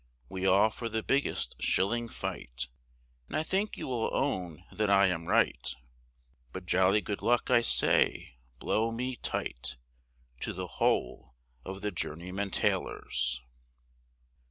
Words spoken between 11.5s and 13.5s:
of the Journeymen Tailors.